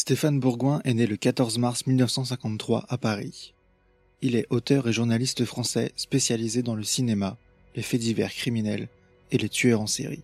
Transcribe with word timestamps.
Stéphane 0.00 0.38
Bourgoin 0.38 0.80
est 0.84 0.94
né 0.94 1.08
le 1.08 1.16
14 1.16 1.58
mars 1.58 1.84
1953 1.88 2.86
à 2.88 2.98
Paris. 2.98 3.52
Il 4.22 4.36
est 4.36 4.46
auteur 4.48 4.86
et 4.86 4.92
journaliste 4.92 5.44
français 5.44 5.90
spécialisé 5.96 6.62
dans 6.62 6.76
le 6.76 6.84
cinéma, 6.84 7.36
les 7.74 7.82
faits 7.82 8.02
divers 8.02 8.30
criminels 8.30 8.88
et 9.32 9.38
les 9.38 9.48
tueurs 9.48 9.80
en 9.80 9.88
série. 9.88 10.22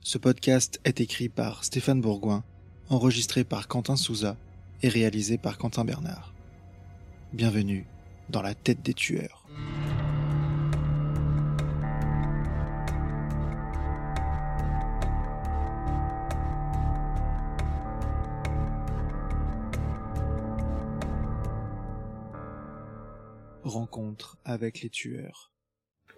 Ce 0.00 0.16
podcast 0.16 0.80
est 0.84 1.02
écrit 1.02 1.28
par 1.28 1.64
Stéphane 1.64 2.00
Bourgoin, 2.00 2.44
enregistré 2.88 3.44
par 3.44 3.68
Quentin 3.68 3.96
Souza 3.96 4.38
et 4.82 4.88
réalisé 4.88 5.36
par 5.36 5.58
Quentin 5.58 5.84
Bernard. 5.84 6.32
Bienvenue 7.34 7.84
dans 8.30 8.40
la 8.40 8.54
tête 8.54 8.80
des 8.80 8.94
tueurs. 8.94 9.43
Rencontre 23.74 24.38
avec 24.44 24.82
les 24.82 24.88
tueurs. 24.88 25.50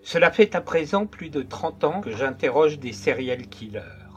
Cela 0.02 0.30
fait 0.30 0.54
à 0.54 0.60
présent 0.60 1.06
plus 1.06 1.30
de 1.30 1.40
30 1.40 1.84
ans 1.84 2.00
que 2.02 2.10
j'interroge 2.10 2.78
des 2.78 2.92
serial 2.92 3.46
killers. 3.46 4.10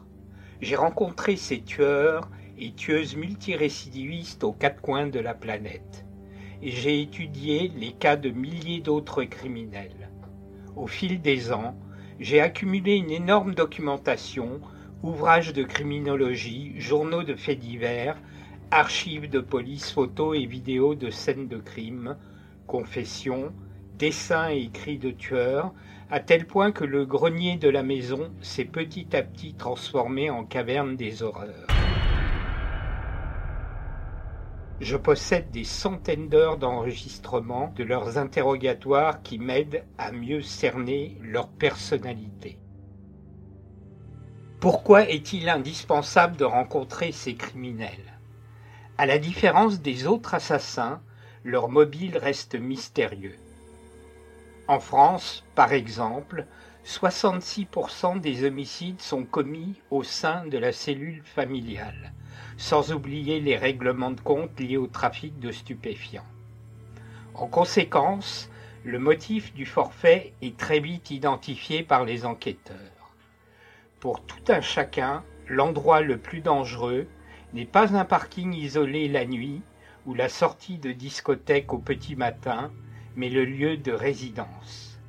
J'ai 0.60 0.76
rencontré 0.76 1.38
ces 1.38 1.62
tueurs 1.62 2.30
et 2.58 2.74
tueuses 2.74 3.16
multirécidivistes 3.16 4.44
aux 4.44 4.52
quatre 4.52 4.82
coins 4.82 5.08
de 5.08 5.22
la 5.22 5.34
planète. 5.34 6.06
Et 6.62 6.72
j'ai 6.72 7.02
étudié 7.02 7.72
les 7.78 7.94
cas 7.94 8.18
de 8.18 8.30
milliers 8.30 8.82
d'autres 8.82 9.24
criminels. 9.24 10.12
Au 10.76 10.88
fil 10.88 11.22
des 11.22 11.54
ans, 11.54 11.80
j'ai 12.20 12.42
accumulé 12.42 12.96
une 12.96 13.12
énorme 13.12 13.56
documentation, 13.56 14.60
ouvrages 15.02 15.54
de 15.54 15.64
criminologie, 15.64 16.74
journaux 16.78 17.24
de 17.24 17.36
faits 17.36 17.60
divers, 17.60 18.22
archives 18.70 19.30
de 19.30 19.40
police, 19.40 19.94
photos 19.94 20.38
et 20.38 20.46
vidéos 20.46 20.94
de 20.94 21.10
scènes 21.10 21.48
de 21.48 21.58
crime, 21.58 22.18
confessions, 22.70 23.52
dessins 23.98 24.52
et 24.52 24.60
écrits 24.60 25.00
de 25.00 25.10
tueurs, 25.10 25.74
à 26.12 26.20
tel 26.20 26.46
point 26.46 26.72
que 26.72 26.86
le 26.86 27.04
grenier 27.04 27.58
de 27.58 27.68
la 27.68 27.82
maison 27.82 28.32
s'est 28.42 28.64
petit 28.64 29.16
à 29.16 29.24
petit 29.24 29.56
transformé 29.56 30.30
en 30.30 30.46
caverne 30.46 30.96
des 30.96 31.24
horreurs. 31.24 31.68
Je 34.80 34.96
possède 34.96 35.50
des 35.52 35.64
centaines 35.64 36.30
d'heures 36.30 36.58
d'enregistrement 36.58 37.74
de 37.76 37.84
leurs 37.84 38.18
interrogatoires 38.18 39.24
qui 39.24 39.40
m'aident 39.40 39.84
à 39.98 40.12
mieux 40.12 40.42
cerner 40.42 41.18
leur 41.22 41.50
personnalité. 41.50 42.60
Pourquoi 44.62 45.10
est-il 45.10 45.50
indispensable 45.50 46.38
de 46.38 46.46
rencontrer 46.46 47.12
ces 47.12 47.34
criminels? 47.34 48.20
À 48.98 49.06
la 49.06 49.18
différence 49.18 49.82
des 49.82 50.06
autres 50.06 50.36
assassins, 50.36 51.02
leur 51.44 51.70
mobile 51.70 52.18
reste 52.18 52.56
mystérieux. 52.56 53.38
En 54.68 54.80
France, 54.80 55.44
par 55.56 55.74
exemple, 55.74 56.46
66% 56.86 58.20
des 58.20 58.46
homicides 58.46 59.02
sont 59.02 59.24
commis 59.24 59.82
au 59.90 60.04
sein 60.04 60.46
de 60.46 60.58
la 60.58 60.72
cellule 60.72 61.22
familiale, 61.24 62.14
sans 62.58 62.92
oublier 62.92 63.40
les 63.40 63.58
règlements 63.58 64.12
de 64.12 64.22
compte 64.22 64.60
liés 64.60 64.78
au 64.78 64.88
trafic 64.88 65.40
de 65.40 65.52
stupéfiants. 65.52 66.26
En 67.34 67.48
conséquence, 67.48 68.50
le 68.84 69.00
motif 69.00 69.54
du 69.54 69.66
forfait 69.66 70.34
est 70.42 70.58
très 70.58 70.80
vite 70.80 71.12
identifié 71.12 71.84
par 71.84 72.06
les 72.06 72.26
enquêteurs. 72.26 73.14
Pour 74.00 74.22
tout 74.22 74.52
un 74.52 74.62
chacun, 74.62 75.24
l'endroit 75.48 76.02
le 76.02 76.18
plus 76.18 76.42
dangereux 76.42 77.08
n'est 77.54 77.66
pas 77.66 77.96
un 77.96 78.06
parking 78.06 78.54
isolé 78.54 79.08
la 79.08 79.26
nuit 79.26 79.62
ou 80.06 80.14
la 80.14 80.30
sortie 80.30 80.78
de 80.78 80.92
discothèque 80.92 81.74
au 81.74 81.80
petit 81.80 82.16
matin, 82.16 82.72
mais 83.16 83.30
le 83.30 83.46
lieu 83.46 83.78
de 83.78 83.92
résidence. 83.92 85.00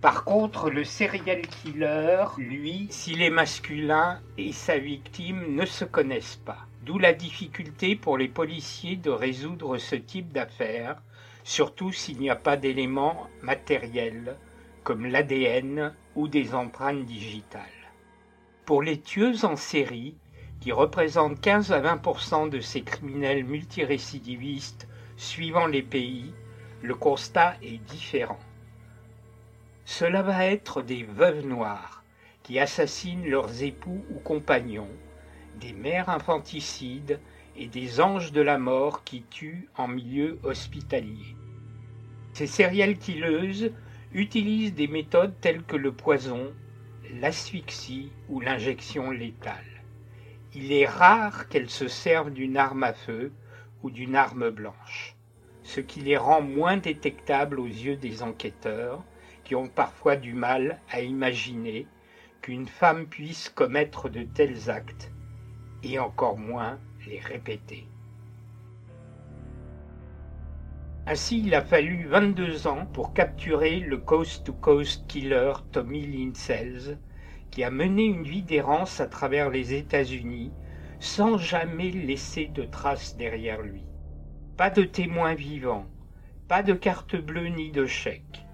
Par 0.00 0.24
contre, 0.24 0.70
le 0.70 0.82
serial 0.82 1.42
killer, 1.42 2.24
lui, 2.38 2.88
s'il 2.90 3.20
est 3.20 3.30
masculin 3.30 4.20
et 4.38 4.52
sa 4.52 4.78
victime 4.78 5.54
ne 5.54 5.66
se 5.66 5.84
connaissent 5.84 6.40
pas. 6.44 6.66
D'où 6.80 6.98
la 6.98 7.12
difficulté 7.12 7.96
pour 7.96 8.16
les 8.16 8.28
policiers 8.28 8.96
de 8.96 9.10
résoudre 9.10 9.76
ce 9.76 9.96
type 9.96 10.32
d'affaires, 10.32 11.02
surtout 11.44 11.92
s'il 11.92 12.18
n'y 12.18 12.30
a 12.30 12.36
pas 12.36 12.56
d'éléments 12.56 13.28
matériels 13.42 14.38
comme 14.84 15.04
l'ADN 15.04 15.94
ou 16.14 16.28
des 16.28 16.54
empreintes 16.54 17.04
digitales. 17.04 17.64
Pour 18.64 18.82
les 18.82 19.00
tueuses 19.00 19.44
en 19.44 19.56
série, 19.56 20.16
qui 20.60 20.72
représentent 20.72 21.40
15 21.40 21.72
à 21.72 21.80
20% 21.80 22.50
de 22.50 22.60
ces 22.60 22.82
criminels 22.82 23.44
multirécidivistes 23.44 24.86
suivant 25.16 25.66
les 25.66 25.82
pays, 25.82 26.32
le 26.82 26.94
constat 26.94 27.56
est 27.62 27.78
différent. 27.78 28.38
Cela 29.84 30.22
va 30.22 30.46
être 30.46 30.82
des 30.82 31.02
veuves 31.02 31.46
noires 31.46 32.04
qui 32.42 32.58
assassinent 32.58 33.28
leurs 33.28 33.62
époux 33.62 34.04
ou 34.14 34.18
compagnons, 34.20 34.90
des 35.60 35.72
mères 35.72 36.08
infanticides 36.08 37.18
et 37.56 37.66
des 37.66 38.00
anges 38.00 38.32
de 38.32 38.40
la 38.40 38.58
mort 38.58 39.04
qui 39.04 39.22
tuent 39.22 39.68
en 39.76 39.88
milieu 39.88 40.38
hospitalier. 40.42 41.36
Ces 42.34 42.46
serial 42.46 42.96
killeuses 42.96 43.72
utilisent 44.12 44.74
des 44.74 44.88
méthodes 44.88 45.34
telles 45.40 45.62
que 45.62 45.76
le 45.76 45.92
poison, 45.92 46.52
l'asphyxie 47.20 48.10
ou 48.28 48.40
l'injection 48.40 49.10
létale. 49.10 49.69
Il 50.54 50.72
est 50.72 50.86
rare 50.86 51.48
qu'elles 51.48 51.70
se 51.70 51.88
servent 51.88 52.32
d'une 52.32 52.56
arme 52.56 52.82
à 52.82 52.92
feu 52.92 53.32
ou 53.82 53.90
d'une 53.90 54.16
arme 54.16 54.50
blanche 54.50 55.16
ce 55.70 55.80
qui 55.80 56.00
les 56.00 56.16
rend 56.16 56.42
moins 56.42 56.76
détectables 56.76 57.60
aux 57.60 57.66
yeux 57.66 57.96
des 57.96 58.24
enquêteurs, 58.24 59.04
qui 59.44 59.54
ont 59.54 59.68
parfois 59.68 60.16
du 60.16 60.34
mal 60.34 60.80
à 60.90 61.00
imaginer 61.00 61.86
qu'une 62.42 62.66
femme 62.66 63.06
puisse 63.06 63.48
commettre 63.48 64.08
de 64.08 64.22
tels 64.22 64.68
actes, 64.68 65.12
et 65.84 65.98
encore 65.98 66.38
moins 66.38 66.78
les 67.06 67.20
répéter. 67.20 67.86
Ainsi, 71.06 71.42
il 71.44 71.54
a 71.54 71.62
fallu 71.62 72.06
22 72.06 72.66
ans 72.66 72.86
pour 72.86 73.14
capturer 73.14 73.78
le 73.78 73.98
coast-to-coast 73.98 75.06
killer 75.06 75.52
Tommy 75.72 76.06
Lindsels, 76.06 76.98
qui 77.50 77.64
a 77.64 77.70
mené 77.70 78.04
une 78.04 78.22
vie 78.22 78.42
d'errance 78.42 79.00
à 79.00 79.06
travers 79.06 79.50
les 79.50 79.74
États-Unis 79.74 80.52
sans 81.00 81.38
jamais 81.38 81.90
laisser 81.90 82.46
de 82.46 82.62
traces 82.62 83.16
derrière 83.16 83.62
lui. 83.62 83.84
Pas 84.56 84.70
de 84.70 84.84
témoins 84.84 85.34
vivants, 85.34 85.86
pas 86.48 86.62
de 86.62 86.74
carte 86.74 87.16
bleue 87.16 87.48
ni 87.48 87.70
de 87.70 87.86
chèque. 87.86 88.44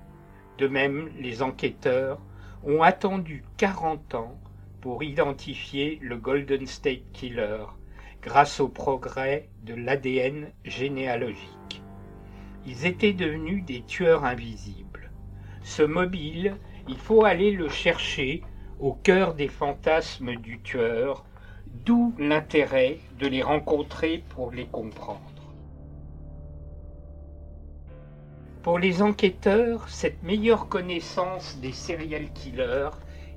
De 0.58 0.68
même, 0.68 1.10
les 1.18 1.42
enquêteurs 1.42 2.20
ont 2.62 2.82
attendu 2.82 3.44
40 3.56 4.14
ans 4.14 4.40
pour 4.80 5.02
identifier 5.02 5.98
le 6.00 6.16
Golden 6.16 6.66
State 6.66 7.10
Killer 7.12 7.64
grâce 8.22 8.60
au 8.60 8.68
progrès 8.68 9.48
de 9.62 9.74
l'ADN 9.74 10.50
généalogique. 10.64 11.82
Ils 12.66 12.86
étaient 12.86 13.12
devenus 13.12 13.64
des 13.64 13.82
tueurs 13.82 14.24
invisibles. 14.24 15.10
Ce 15.62 15.82
mobile, 15.82 16.56
il 16.88 16.96
faut 16.96 17.24
aller 17.24 17.50
le 17.50 17.68
chercher 17.68 18.42
au 18.78 18.92
cœur 18.92 19.34
des 19.34 19.48
fantasmes 19.48 20.36
du 20.36 20.60
tueur, 20.60 21.24
d'où 21.66 22.14
l'intérêt 22.18 22.98
de 23.18 23.26
les 23.26 23.42
rencontrer 23.42 24.24
pour 24.28 24.50
les 24.50 24.66
comprendre. 24.66 25.20
Pour 28.62 28.78
les 28.78 29.00
enquêteurs, 29.00 29.88
cette 29.88 30.22
meilleure 30.22 30.68
connaissance 30.68 31.56
des 31.58 31.72
serial 31.72 32.32
killers 32.32 32.90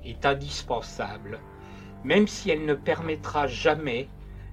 est 0.04 0.26
indispensable, 0.26 1.38
même 2.02 2.26
si 2.26 2.50
elle 2.50 2.64
ne 2.64 2.74
permettra 2.74 3.46
jamais 3.46 4.08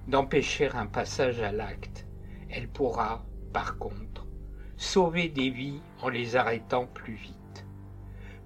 d'empêcher 0.06 0.68
un 0.74 0.86
passage 0.86 1.40
à 1.40 1.52
l'acte. 1.52 2.06
Elle 2.48 2.68
pourra, 2.68 3.26
par 3.52 3.76
contre, 3.78 4.26
sauver 4.76 5.28
des 5.28 5.50
vies 5.50 5.82
en 6.00 6.08
les 6.08 6.36
arrêtant 6.36 6.86
plus 6.86 7.14
vite. 7.14 7.66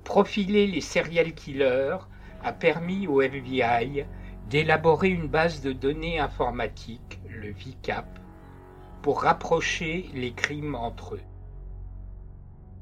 Profiler 0.02 0.66
les 0.66 0.80
serial 0.80 1.34
killers 1.34 1.98
a 2.42 2.52
permis 2.52 3.06
au 3.06 3.20
FBI 3.22 4.04
d'élaborer 4.44 5.08
une 5.08 5.28
base 5.28 5.60
de 5.60 5.72
données 5.72 6.18
informatique, 6.18 7.20
le 7.28 7.50
VICAP, 7.50 8.18
pour 9.00 9.22
rapprocher 9.22 10.10
les 10.14 10.32
crimes 10.32 10.74
entre 10.74 11.14
eux. 11.14 11.22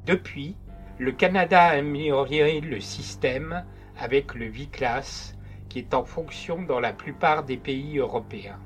Depuis, 0.06 0.56
le 0.98 1.12
Canada 1.12 1.62
a 1.62 1.78
amélioré 1.78 2.60
le 2.60 2.80
système 2.80 3.64
avec 3.96 4.34
le 4.34 4.46
VICLAS 4.46 5.34
qui 5.68 5.78
est 5.78 5.94
en 5.94 6.04
fonction 6.04 6.62
dans 6.62 6.80
la 6.80 6.92
plupart 6.92 7.44
des 7.44 7.56
pays 7.56 7.98
européens. 7.98 8.58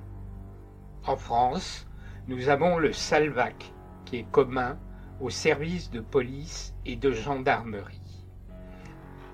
En 1.06 1.16
France, 1.16 1.86
nous 2.28 2.48
avons 2.48 2.78
le 2.78 2.92
SALVAC 2.92 3.74
qui 4.04 4.16
est 4.16 4.30
commun 4.30 4.78
aux 5.20 5.30
services 5.30 5.90
de 5.90 6.00
police 6.00 6.74
et 6.86 6.96
de 6.96 7.12
gendarmerie. 7.12 8.03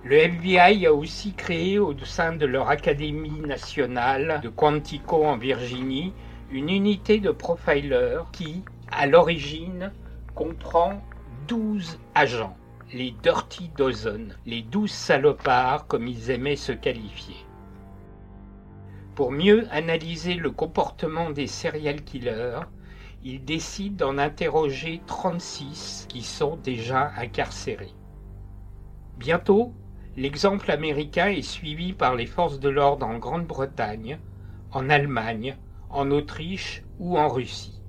Le 0.03 0.17
FBI 0.17 0.87
a 0.87 0.95
aussi 0.95 1.35
créé 1.35 1.79
au 1.79 1.95
sein 2.05 2.35
de 2.35 2.47
leur 2.47 2.71
Académie 2.71 3.41
nationale 3.41 4.41
de 4.43 4.49
Quantico 4.49 5.27
en 5.27 5.37
Virginie 5.37 6.15
une 6.51 6.71
unité 6.71 7.21
de 7.21 7.31
profiler 7.31 8.17
qui, 8.33 8.65
à 8.91 9.07
l'origine, 9.07 9.93
comprend 10.35 11.03
12 11.49 11.99
agents, 12.15 12.57
les 12.95 13.11
Dirty 13.23 13.71
Dozen, 13.77 14.35
les 14.47 14.63
12 14.63 14.91
salopards 14.91 15.87
comme 15.87 16.09
ils 16.09 16.31
aimaient 16.31 16.57
se 16.57 16.73
qualifier. 16.73 17.37
Pour 19.15 19.31
mieux 19.31 19.69
analyser 19.71 20.33
le 20.33 20.51
comportement 20.51 21.29
des 21.29 21.47
serial 21.47 22.03
killers, 22.03 22.61
il 23.23 23.45
décide 23.45 23.97
d'en 23.97 24.17
interroger 24.17 25.03
36 25.07 26.07
qui 26.09 26.23
sont 26.23 26.57
déjà 26.57 27.13
incarcérés. 27.19 27.93
Bientôt, 29.19 29.75
l'exemple 30.17 30.71
américain 30.71 31.29
est 31.29 31.43
suivi 31.43 31.93
par 31.93 32.15
les 32.15 32.27
forces 32.27 32.61
de 32.61 32.69
l'ordre 32.69 33.07
en 33.07 33.19
Grande-Bretagne, 33.19 34.19
en 34.73 34.91
Allemagne, 34.91 35.57
en 35.89 36.11
Autriche 36.11 36.83
ou 36.99 37.19
en 37.19 37.29
Russie. 37.29 37.81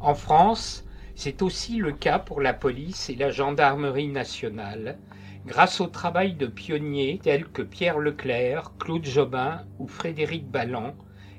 En 0.00 0.14
France, 0.14 0.84
c'est 1.14 1.42
aussi 1.42 1.76
le 1.76 1.92
cas 1.92 2.18
pour 2.18 2.40
la 2.40 2.54
police 2.54 3.10
et 3.10 3.16
la 3.16 3.30
gendarmerie 3.30 4.08
nationale, 4.08 4.98
grâce 5.44 5.80
au 5.80 5.86
travail 5.86 6.34
de 6.34 6.46
pionniers 6.46 7.20
tels 7.22 7.46
que 7.46 7.62
Pierre 7.62 7.98
Leclerc, 7.98 8.72
Claude 8.78 9.04
Jobin 9.04 9.66
ou 9.78 9.86
Frédéric 9.86 10.48
Balland, 10.48 10.94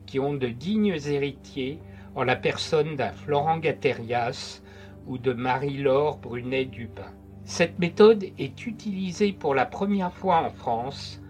qui 0.05 0.19
ont 0.19 0.33
de 0.33 0.47
dignes 0.47 0.97
héritiers 1.07 1.79
en 2.15 2.23
la 2.23 2.35
personne 2.35 2.95
d'un 2.95 3.11
Florent 3.11 3.57
Gatérias 3.57 4.61
ou 5.05 5.17
de 5.17 5.33
Marie-Laure 5.33 6.17
Brunet-Dupin. 6.19 7.20
Cette 7.43 7.79
méthode 7.79 8.25
est 8.37 8.65
utilisée 8.65 9.33
pour 9.33 9.55
la 9.55 9.65
première 9.65 10.13
fois 10.13 10.43
en 10.45 10.51
France 10.51 11.21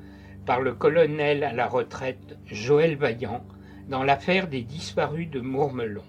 par 0.45 0.61
le 0.61 0.73
colonel 0.73 1.43
à 1.43 1.53
la 1.53 1.67
retraite 1.67 2.37
Joël 2.45 2.95
Vaillant 2.95 3.43
dans 3.87 4.03
l'affaire 4.03 4.47
des 4.47 4.61
disparus 4.61 5.29
de 5.29 5.39
Mourmelon. 5.39 6.03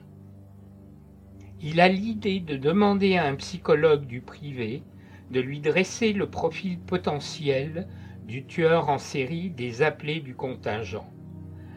Il 1.61 1.81
a 1.81 1.89
l'idée 1.89 2.41
de 2.41 2.57
demander 2.57 3.17
à 3.17 3.27
un 3.27 3.37
psychologue 3.37 4.07
du 4.07 4.21
privé 4.21 4.83
de 5.31 5.41
lui 5.41 5.61
dresser 5.61 6.13
le 6.13 6.29
profil 6.29 6.79
potentiel 6.79 7.87
du 8.27 8.45
tueur 8.45 8.89
en 8.89 8.99
série 8.99 9.51
des 9.51 9.83
appelés 9.83 10.21
du 10.21 10.35
contingent. 10.35 11.07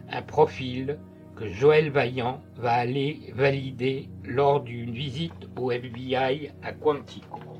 Un 0.09 0.21
profil 0.23 0.97
que 1.35 1.47
Joël 1.47 1.89
Vaillant 1.89 2.41
va 2.55 2.73
aller 2.73 3.31
valider 3.35 4.09
lors 4.23 4.61
d'une 4.61 4.91
visite 4.91 5.49
au 5.57 5.71
FBI 5.71 6.51
à 6.63 6.71
Quantico. 6.71 7.54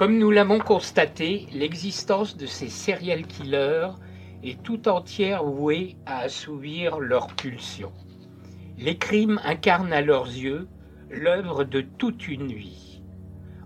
Comme 0.00 0.16
nous 0.16 0.30
l'avons 0.30 0.60
constaté, 0.60 1.46
l'existence 1.52 2.38
de 2.38 2.46
ces 2.46 2.70
serial 2.70 3.26
killers 3.26 3.90
est 4.42 4.62
tout 4.62 4.88
entière 4.88 5.44
vouée 5.44 5.98
à 6.06 6.20
assouvir 6.20 7.00
leurs 7.00 7.26
pulsions. 7.26 7.92
Les 8.78 8.96
crimes 8.96 9.38
incarnent 9.44 9.92
à 9.92 10.00
leurs 10.00 10.28
yeux 10.28 10.68
l'œuvre 11.10 11.64
de 11.64 11.82
toute 11.82 12.28
une 12.28 12.50
vie. 12.50 13.02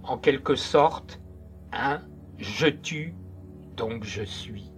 En 0.03 0.19
quelque 0.19 0.57
sorte, 0.57 1.21
un 1.73 2.01
je 2.39 2.67
tue, 2.67 3.15
donc 3.77 4.03
je 4.03 4.25
suis. 4.25 4.73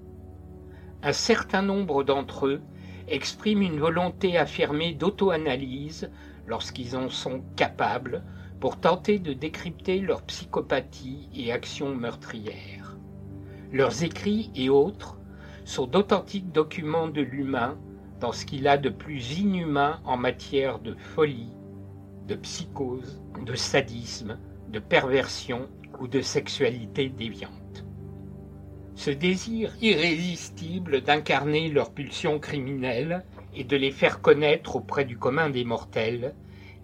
Un 1.02 1.14
certain 1.14 1.62
nombre 1.62 2.04
d'entre 2.04 2.48
eux 2.48 2.60
expriment 3.08 3.62
une 3.62 3.80
volonté 3.80 4.36
affirmée 4.36 4.92
d'auto-analyse 4.92 6.10
lorsqu'ils 6.46 6.98
en 6.98 7.08
sont 7.08 7.42
capables 7.56 8.22
pour 8.60 8.78
tenter 8.78 9.18
de 9.18 9.32
décrypter 9.32 10.00
leur 10.00 10.22
psychopathie 10.22 11.28
et 11.34 11.52
actions 11.52 11.94
meurtrières. 11.94 12.96
Leurs 13.72 14.02
écrits 14.02 14.50
et 14.54 14.70
autres 14.70 15.18
sont 15.64 15.86
d'authentiques 15.86 16.52
documents 16.52 17.08
de 17.08 17.20
l'humain 17.20 17.78
dans 18.20 18.32
ce 18.32 18.46
qu'il 18.46 18.66
a 18.68 18.78
de 18.78 18.88
plus 18.88 19.38
inhumain 19.38 20.00
en 20.04 20.16
matière 20.16 20.78
de 20.78 20.94
folie, 20.94 21.52
de 22.26 22.34
psychose, 22.34 23.22
de 23.44 23.54
sadisme, 23.54 24.38
de 24.68 24.78
perversion 24.78 25.68
ou 26.00 26.08
de 26.08 26.20
sexualité 26.20 27.08
déviante. 27.08 27.84
Ce 28.94 29.10
désir 29.10 29.76
irrésistible 29.82 31.02
d'incarner 31.02 31.68
leurs 31.68 31.92
pulsions 31.92 32.38
criminelles 32.38 33.24
et 33.54 33.64
de 33.64 33.76
les 33.76 33.90
faire 33.90 34.22
connaître 34.22 34.76
auprès 34.76 35.04
du 35.04 35.18
commun 35.18 35.50
des 35.50 35.64
mortels 35.64 36.34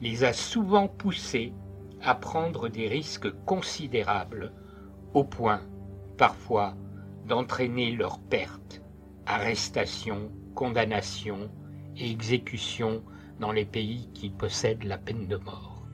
les 0.03 0.25
a 0.25 0.33
souvent 0.33 0.89
poussés 0.89 1.55
à 2.03 2.15
prendre 2.15 2.69
des 2.69 2.89
risques 2.89 3.31
considérables, 3.45 4.53
au 5.15 5.25
point, 5.25 5.63
parfois, 6.17 6.75
d'entraîner 7.27 7.93
leur 7.93 8.19
perte, 8.19 8.83
arrestation, 9.27 10.31
condamnation 10.55 11.51
et 11.97 12.11
exécution 12.11 13.03
dans 13.41 13.53
les 13.53 13.65
pays 13.65 14.09
qui 14.15 14.31
possèdent 14.31 14.85
la 14.85 14.99
peine 14.99 15.27
de 15.27 15.37
mort. 15.37 15.87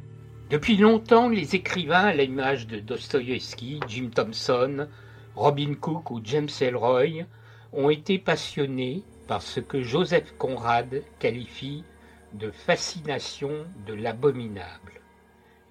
Depuis 0.50 0.78
longtemps, 0.78 1.28
les 1.28 1.54
écrivains 1.54 2.06
à 2.06 2.14
l'image 2.14 2.66
de 2.66 2.80
Dostoïevski, 2.80 3.80
Jim 3.86 4.08
Thompson, 4.14 4.88
Robin 5.34 5.74
Cook 5.74 6.10
ou 6.10 6.20
James 6.24 6.48
Elroy 6.60 7.26
ont 7.72 7.90
été 7.90 8.18
passionnés 8.18 9.02
par 9.26 9.42
ce 9.42 9.60
que 9.60 9.82
Joseph 9.82 10.34
Conrad 10.38 11.02
qualifie 11.18 11.84
de 12.32 12.50
fascination 12.50 13.66
de 13.86 13.92
l'abominable. 13.92 15.02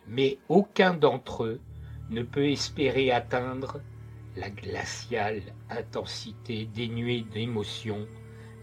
Mais 0.09 0.37
aucun 0.49 0.93
d'entre 0.93 1.43
eux 1.43 1.59
ne 2.09 2.23
peut 2.23 2.49
espérer 2.49 3.11
atteindre 3.11 3.81
la 4.35 4.49
glaciale 4.49 5.41
intensité 5.69 6.65
dénuée 6.65 7.21
d'émotion 7.33 8.07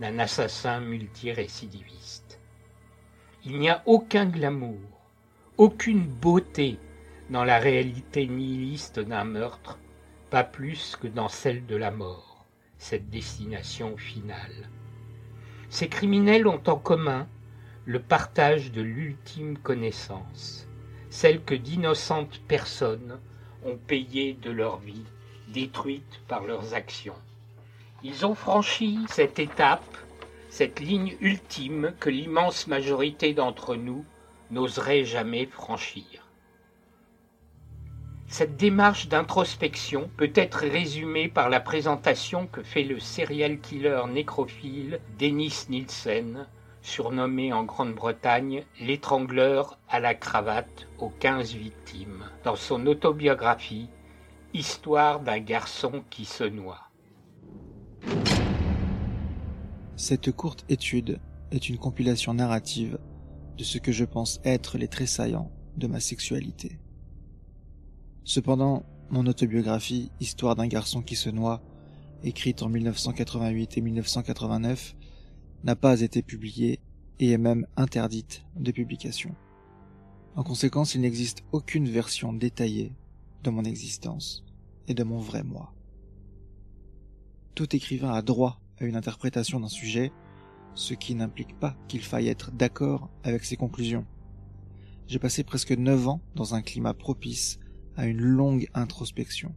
d'un 0.00 0.18
assassin 0.18 0.80
multirécidiviste. 0.80 2.40
Il 3.44 3.58
n'y 3.58 3.68
a 3.68 3.82
aucun 3.86 4.26
glamour, 4.26 5.10
aucune 5.58 6.06
beauté 6.06 6.78
dans 7.30 7.44
la 7.44 7.58
réalité 7.58 8.26
nihiliste 8.26 9.00
d'un 9.00 9.24
meurtre 9.24 9.78
pas 10.30 10.44
plus 10.44 10.96
que 10.96 11.06
dans 11.06 11.28
celle 11.28 11.64
de 11.66 11.76
la 11.76 11.90
mort, 11.90 12.44
cette 12.78 13.08
destination 13.08 13.96
finale. 13.96 14.68
Ces 15.68 15.88
criminels 15.88 16.48
ont 16.48 16.62
en 16.66 16.76
commun 16.76 17.28
le 17.84 18.00
partage 18.00 18.72
de 18.72 18.82
l'ultime 18.82 19.58
connaissance, 19.58 20.66
celle 21.14 21.44
que 21.44 21.54
d'innocentes 21.54 22.40
personnes 22.48 23.20
ont 23.64 23.76
payée 23.76 24.36
de 24.42 24.50
leur 24.50 24.78
vie, 24.78 25.04
détruite 25.46 26.20
par 26.26 26.42
leurs 26.42 26.74
actions. 26.74 27.14
Ils 28.02 28.26
ont 28.26 28.34
franchi 28.34 28.98
cette 29.08 29.38
étape, 29.38 29.96
cette 30.48 30.80
ligne 30.80 31.16
ultime 31.20 31.94
que 32.00 32.10
l'immense 32.10 32.66
majorité 32.66 33.32
d'entre 33.32 33.76
nous 33.76 34.04
n'oserait 34.50 35.04
jamais 35.04 35.46
franchir. 35.46 36.26
Cette 38.26 38.56
démarche 38.56 39.06
d'introspection 39.06 40.10
peut 40.16 40.32
être 40.34 40.66
résumée 40.66 41.28
par 41.28 41.48
la 41.48 41.60
présentation 41.60 42.48
que 42.48 42.64
fait 42.64 42.82
le 42.82 42.98
serial 42.98 43.60
killer 43.60 44.02
nécrophile 44.08 44.98
Dennis 45.16 45.66
Nielsen, 45.68 46.48
surnommé 46.84 47.52
en 47.52 47.64
Grande-Bretagne 47.64 48.64
l'étrangleur 48.78 49.78
à 49.88 50.00
la 50.00 50.14
cravate 50.14 50.86
aux 50.98 51.08
quinze 51.08 51.54
victimes, 51.54 52.24
dans 52.44 52.56
son 52.56 52.86
autobiographie 52.86 53.88
Histoire 54.52 55.18
d'un 55.18 55.40
garçon 55.40 56.04
qui 56.10 56.24
se 56.24 56.44
noie. 56.44 56.90
Cette 59.96 60.30
courte 60.30 60.64
étude 60.68 61.18
est 61.50 61.68
une 61.68 61.78
compilation 61.78 62.34
narrative 62.34 63.00
de 63.58 63.64
ce 63.64 63.78
que 63.78 63.90
je 63.90 64.04
pense 64.04 64.40
être 64.44 64.78
les 64.78 64.86
traits 64.86 65.08
saillants 65.08 65.50
de 65.76 65.88
ma 65.88 65.98
sexualité. 65.98 66.78
Cependant, 68.22 68.84
mon 69.10 69.26
autobiographie 69.26 70.12
Histoire 70.20 70.54
d'un 70.54 70.68
garçon 70.68 71.02
qui 71.02 71.16
se 71.16 71.30
noie, 71.30 71.62
écrite 72.22 72.62
en 72.62 72.68
1988 72.68 73.78
et 73.78 73.80
1989, 73.80 74.94
n'a 75.64 75.74
pas 75.74 76.02
été 76.02 76.22
publiée 76.22 76.78
et 77.18 77.30
est 77.30 77.38
même 77.38 77.66
interdite 77.76 78.44
de 78.56 78.70
publication. 78.70 79.34
En 80.36 80.42
conséquence, 80.42 80.94
il 80.94 81.00
n'existe 81.00 81.42
aucune 81.52 81.88
version 81.88 82.32
détaillée 82.32 82.92
de 83.42 83.50
mon 83.50 83.64
existence 83.64 84.44
et 84.88 84.94
de 84.94 85.04
mon 85.04 85.18
vrai 85.18 85.42
moi. 85.42 85.72
Tout 87.54 87.74
écrivain 87.74 88.12
a 88.12 88.20
droit 88.20 88.60
à 88.78 88.84
une 88.84 88.96
interprétation 88.96 89.60
d'un 89.60 89.68
sujet, 89.68 90.12
ce 90.74 90.92
qui 90.92 91.14
n'implique 91.14 91.58
pas 91.58 91.76
qu'il 91.88 92.02
faille 92.02 92.28
être 92.28 92.50
d'accord 92.50 93.10
avec 93.22 93.44
ses 93.44 93.56
conclusions. 93.56 94.06
J'ai 95.06 95.18
passé 95.18 95.44
presque 95.44 95.72
neuf 95.72 96.08
ans 96.08 96.20
dans 96.34 96.54
un 96.54 96.62
climat 96.62 96.94
propice 96.94 97.58
à 97.96 98.06
une 98.06 98.20
longue 98.20 98.68
introspection, 98.74 99.54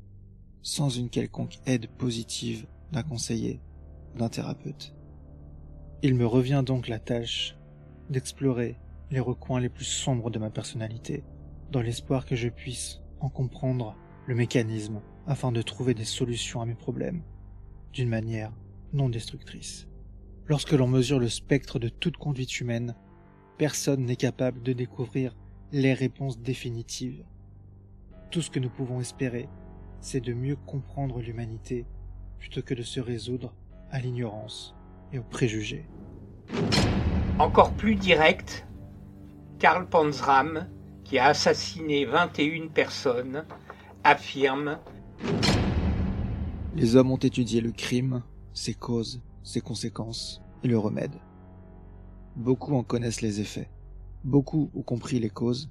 sans 0.61 0.89
une 0.89 1.09
quelconque 1.09 1.59
aide 1.65 1.89
positive 1.97 2.67
d'un 2.91 3.03
conseiller, 3.03 3.59
d'un 4.15 4.29
thérapeute. 4.29 4.96
Il 6.03 6.13
me 6.13 6.27
revient 6.27 6.61
donc 6.63 6.87
la 6.87 6.99
tâche 6.99 7.57
d'explorer 8.11 8.77
les 9.09 9.19
recoins 9.19 9.59
les 9.59 9.69
plus 9.69 9.85
sombres 9.85 10.29
de 10.29 10.37
ma 10.37 10.51
personnalité, 10.51 11.23
dans 11.71 11.81
l'espoir 11.81 12.27
que 12.27 12.35
je 12.35 12.49
puisse 12.49 13.01
en 13.19 13.29
comprendre 13.29 13.95
le 14.27 14.35
mécanisme 14.35 15.01
afin 15.25 15.51
de 15.51 15.63
trouver 15.63 15.95
des 15.95 16.05
solutions 16.05 16.61
à 16.61 16.67
mes 16.67 16.75
problèmes, 16.75 17.23
d'une 17.93 18.09
manière 18.09 18.53
non 18.93 19.09
destructrice. 19.09 19.87
Lorsque 20.45 20.73
l'on 20.73 20.87
mesure 20.87 21.17
le 21.17 21.29
spectre 21.29 21.79
de 21.79 21.89
toute 21.89 22.17
conduite 22.17 22.59
humaine, 22.59 22.95
personne 23.57 24.05
n'est 24.05 24.15
capable 24.15 24.61
de 24.61 24.73
découvrir 24.73 25.35
les 25.71 25.95
réponses 25.95 26.39
définitives. 26.39 27.25
Tout 28.29 28.43
ce 28.43 28.51
que 28.51 28.59
nous 28.59 28.69
pouvons 28.69 29.01
espérer, 29.01 29.49
c'est 29.99 30.21
de 30.21 30.33
mieux 30.33 30.57
comprendre 30.57 31.21
l'humanité 31.21 31.87
plutôt 32.37 32.61
que 32.61 32.75
de 32.75 32.83
se 32.83 32.99
résoudre 32.99 33.55
à 33.89 33.99
l'ignorance 33.99 34.76
et 35.13 35.19
aux 35.19 35.23
préjugés. 35.23 35.85
Encore 37.39 37.73
plus 37.73 37.95
direct, 37.95 38.65
Karl 39.59 39.87
Panzram, 39.87 40.67
qui 41.03 41.19
a 41.19 41.27
assassiné 41.27 42.05
21 42.05 42.67
personnes, 42.67 43.45
affirme 44.03 44.79
Les 46.75 46.95
hommes 46.95 47.11
ont 47.11 47.17
étudié 47.17 47.61
le 47.61 47.71
crime, 47.71 48.23
ses 48.53 48.73
causes, 48.73 49.21
ses 49.43 49.61
conséquences 49.61 50.41
et 50.63 50.67
le 50.67 50.77
remède. 50.77 51.15
Beaucoup 52.35 52.75
en 52.75 52.83
connaissent 52.83 53.21
les 53.21 53.39
effets. 53.39 53.69
Beaucoup 54.23 54.69
ont 54.75 54.81
compris 54.81 55.19
les 55.19 55.29
causes. 55.29 55.69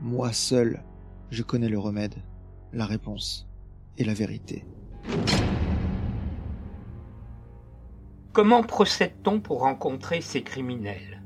Moi 0.00 0.32
seul, 0.32 0.82
je 1.30 1.42
connais 1.42 1.68
le 1.68 1.78
remède, 1.78 2.14
la 2.72 2.86
réponse 2.86 3.48
et 3.98 4.04
la 4.04 4.14
vérité. 4.14 4.64
Comment 8.36 8.62
procède-t-on 8.62 9.40
pour 9.40 9.60
rencontrer 9.60 10.20
ces 10.20 10.42
criminels? 10.42 11.22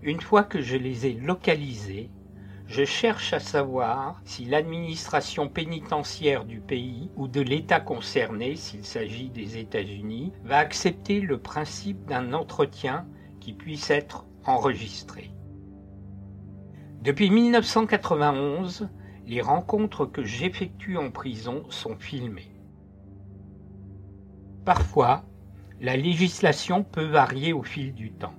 Une 0.00 0.20
fois 0.20 0.44
que 0.44 0.60
je 0.60 0.76
les 0.76 1.06
ai 1.06 1.12
localisés, 1.14 2.08
je 2.68 2.84
cherche 2.84 3.32
à 3.32 3.40
savoir 3.40 4.20
si 4.24 4.44
l'administration 4.44 5.48
pénitentiaire 5.48 6.44
du 6.44 6.60
pays 6.60 7.10
ou 7.16 7.26
de 7.26 7.40
l'État 7.40 7.80
concerné, 7.80 8.54
s'il 8.54 8.84
s'agit 8.84 9.28
des 9.28 9.58
États-Unis, 9.58 10.34
va 10.44 10.58
accepter 10.58 11.20
le 11.20 11.38
principe 11.38 12.06
d'un 12.06 12.32
entretien 12.32 13.08
qui 13.40 13.54
puisse 13.54 13.90
être 13.90 14.24
enregistré. 14.44 15.32
Depuis 17.00 17.30
1991, 17.30 18.88
les 19.26 19.40
rencontres 19.40 20.06
que 20.06 20.22
j'effectue 20.22 20.96
en 20.96 21.10
prison 21.10 21.64
sont 21.70 21.96
filmées. 21.96 22.54
Parfois, 24.64 25.24
la 25.82 25.96
législation 25.96 26.84
peut 26.84 27.04
varier 27.04 27.52
au 27.52 27.64
fil 27.64 27.92
du 27.92 28.12
temps. 28.12 28.34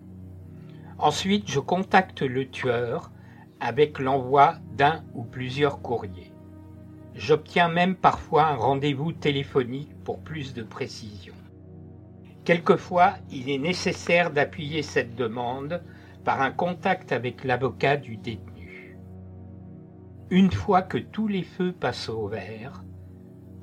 Ensuite, 0.98 1.52
je 1.52 1.60
contacte 1.60 2.22
le 2.22 2.50
tueur 2.50 3.12
avec 3.60 4.00
l'envoi 4.00 4.56
d'un 4.78 5.04
ou 5.14 5.24
plusieurs 5.24 5.82
courriers. 5.82 6.32
J'obtiens 7.16 7.68
même 7.68 7.96
parfois 7.96 8.48
un 8.48 8.56
rendez-vous 8.56 9.12
téléphonique 9.12 9.94
pour 10.06 10.20
plus 10.20 10.54
de 10.54 10.64
précision. 10.64 11.34
Quelquefois, 12.46 13.16
il 13.30 13.50
est 13.50 13.60
nécessaire 13.60 14.32
d'appuyer 14.32 14.82
cette 14.82 15.16
demande 15.16 15.84
par 16.24 16.42
un 16.42 16.52
contact 16.52 17.12
avec 17.12 17.44
l'avocat 17.44 17.98
du 17.98 18.16
détenu. 18.16 18.98
Une 20.30 20.52
fois 20.52 20.82
que 20.82 20.98
tous 20.98 21.28
les 21.28 21.44
feux 21.44 21.74
passent 21.74 22.08
au 22.08 22.28
vert, 22.28 22.86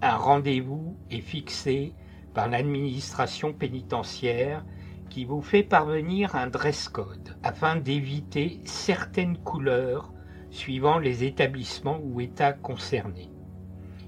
un 0.02 0.16
rendez-vous 0.16 0.98
est 1.10 1.22
fixé 1.22 1.94
par 2.34 2.48
l'administration 2.48 3.52
pénitentiaire 3.52 4.64
qui 5.08 5.24
vous 5.24 5.42
fait 5.42 5.62
parvenir 5.62 6.36
un 6.36 6.46
dress 6.46 6.88
code 6.88 7.36
afin 7.42 7.76
d'éviter 7.76 8.60
certaines 8.64 9.38
couleurs 9.38 10.12
suivant 10.50 10.98
les 10.98 11.24
établissements 11.24 12.00
ou 12.02 12.20
États 12.20 12.52
concernés. 12.52 13.30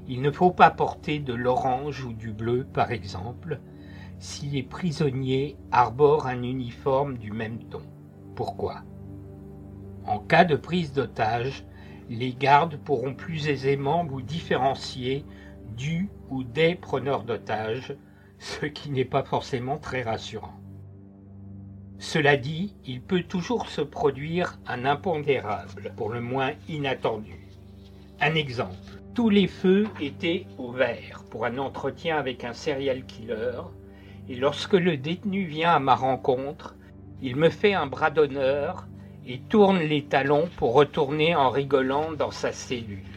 Il 0.09 0.21
ne 0.23 0.31
faut 0.31 0.51
pas 0.51 0.71
porter 0.71 1.19
de 1.19 1.33
l'orange 1.33 2.05
ou 2.05 2.13
du 2.13 2.33
bleu, 2.33 2.67
par 2.73 2.91
exemple, 2.91 3.61
si 4.19 4.47
les 4.47 4.63
prisonniers 4.63 5.57
arborent 5.71 6.27
un 6.27 6.43
uniforme 6.43 7.19
du 7.19 7.33
même 7.33 7.59
ton. 7.65 7.83
Pourquoi? 8.35 8.83
En 10.05 10.19
cas 10.19 10.45
de 10.45 10.57
prise 10.57 10.93
d'otage, 10.93 11.65
les 12.09 12.35
gardes 12.35 12.77
pourront 12.77 13.15
plus 13.15 13.49
aisément 13.49 14.05
vous 14.05 14.23
différencier 14.23 15.25
du 15.77 16.11
ou 16.29 16.43
des 16.43 16.75
preneurs 16.75 17.23
d'otages 17.23 17.97
ce 18.43 18.67
qui 18.67 18.91
n'est 18.91 19.05
pas 19.05 19.23
forcément 19.23 19.79
très 19.79 20.03
rassurant. 20.03 20.59
Cela 22.01 22.37
dit, 22.37 22.75
il 22.85 23.01
peut 23.01 23.23
toujours 23.23 23.69
se 23.69 23.81
produire 23.81 24.59
un 24.67 24.85
impondérable, 24.85 25.93
pour 25.97 26.11
le 26.11 26.21
moins 26.21 26.51
inattendu. 26.69 27.47
Un 28.21 28.35
exemple. 28.35 28.75
Tous 29.15 29.29
les 29.29 29.47
feux 29.47 29.87
étaient 30.01 30.47
au 30.59 30.73
vert 30.73 31.23
pour 31.31 31.47
un 31.47 31.57
entretien 31.57 32.17
avec 32.17 32.43
un 32.43 32.53
serial 32.53 33.07
killer, 33.07 33.61
et 34.29 34.35
lorsque 34.35 34.73
le 34.73 34.97
détenu 34.97 35.45
vient 35.45 35.75
à 35.75 35.79
ma 35.79 35.95
rencontre, 35.95 36.75
il 37.21 37.37
me 37.37 37.49
fait 37.49 37.75
un 37.75 37.87
bras 37.87 38.11
d'honneur 38.11 38.89
et 39.25 39.39
tourne 39.39 39.79
les 39.79 40.05
talons 40.07 40.49
pour 40.57 40.73
retourner 40.75 41.37
en 41.37 41.51
rigolant 41.51 42.11
dans 42.11 42.33
sa 42.33 42.51
cellule. 42.51 43.12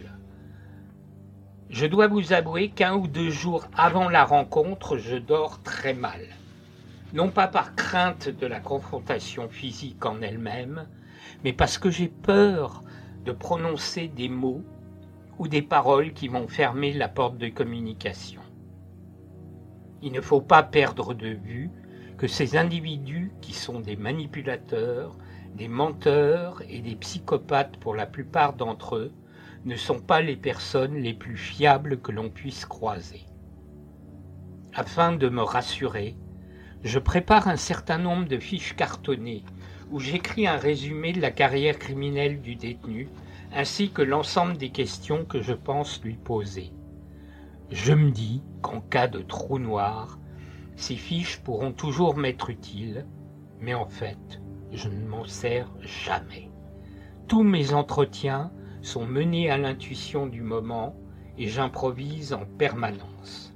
Je 1.70 1.88
dois 1.88 2.08
vous 2.08 2.32
avouer 2.32 2.70
qu'un 2.70 2.94
ou 2.96 3.08
deux 3.08 3.32
jours 3.32 3.66
avant 3.76 4.08
la 4.08 4.24
rencontre, 4.24 4.98
je 4.98 5.16
dors 5.16 5.64
très 5.64 5.96
mal. 5.96 6.22
Non 7.14 7.30
pas 7.30 7.48
par 7.48 7.76
crainte 7.76 8.30
de 8.30 8.46
la 8.46 8.60
confrontation 8.60 9.50
physique 9.50 10.06
en 10.06 10.22
elle-même, 10.22 10.86
mais 11.44 11.54
parce 11.54 11.80
que 11.80 11.90
j'ai 11.90 12.08
peur 12.08 12.84
de 13.26 13.32
prononcer 13.32 14.08
des 14.08 14.30
mots 14.30 14.64
ou 15.40 15.48
des 15.48 15.64
paroles 15.64 16.14
qui 16.14 16.28
vont 16.28 16.48
fermer 16.48 16.94
la 16.94 17.08
porte 17.08 17.40
de 17.40 17.50
communication. 17.50 18.42
Il 20.04 20.12
ne 20.12 20.22
faut 20.22 20.42
pas 20.42 20.62
perdre 20.62 21.16
de 21.16 21.30
vue 21.30 21.72
que 22.18 22.28
ces 22.28 22.58
individus 22.58 23.32
qui 23.42 23.54
sont 23.54 23.80
des 23.80 23.96
manipulateurs, 23.96 25.18
des 25.56 25.68
menteurs 25.68 26.62
et 26.70 26.80
des 26.80 26.96
psychopathes 26.96 27.78
pour 27.78 27.96
la 27.96 28.06
plupart 28.06 28.54
d'entre 28.54 28.98
eux 28.98 29.12
ne 29.66 29.76
sont 29.76 30.00
pas 30.00 30.22
les 30.22 30.36
personnes 30.36 30.96
les 30.96 31.14
plus 31.14 31.38
fiables 31.38 32.00
que 32.00 32.12
l'on 32.12 32.30
puisse 32.30 32.66
croiser. 32.66 33.26
Afin 34.74 35.14
de 35.14 35.28
me 35.28 35.42
rassurer, 35.42 36.16
je 36.84 37.00
prépare 37.00 37.48
un 37.48 37.56
certain 37.56 37.98
nombre 37.98 38.28
de 38.28 38.38
fiches 38.38 38.76
cartonnées 38.76 39.44
où 39.90 40.00
j'écris 40.00 40.48
un 40.48 40.58
résumé 40.58 41.14
de 41.14 41.22
la 41.22 41.32
carrière 41.32 41.80
criminelle 41.80 42.42
du 42.42 42.56
détenu 42.56 43.10
ainsi 43.54 43.90
que 43.90 44.02
l'ensemble 44.02 44.58
des 44.58 44.70
questions 44.70 45.26
que 45.26 45.42
je 45.42 45.54
pense 45.54 46.04
lui 46.04 46.16
poser. 46.16 46.72
Je 47.72 47.94
me 47.94 48.12
dis 48.12 48.44
qu'en 48.62 48.82
cas 48.82 49.08
de 49.08 49.20
trou 49.20 49.58
noir, 49.58 50.20
ces 50.76 50.96
fiches 50.96 51.40
pourront 51.40 51.72
toujours 51.72 52.18
m'être 52.18 52.50
utiles, 52.50 53.06
mais 53.60 53.74
en 53.74 53.88
fait, 53.88 54.42
je 54.72 54.90
ne 54.90 55.08
m'en 55.08 55.26
sers 55.26 55.72
jamais. 55.82 56.52
Tous 57.28 57.44
mes 57.44 57.74
entretiens 57.74 58.52
sont 58.86 59.06
menés 59.06 59.50
à 59.50 59.58
l'intuition 59.58 60.28
du 60.28 60.42
moment 60.42 60.96
et 61.38 61.48
j'improvise 61.48 62.34
en 62.34 62.46
permanence. 62.46 63.54